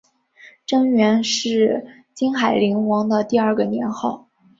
[0.65, 4.27] 贞元是金海陵王的第二个年号。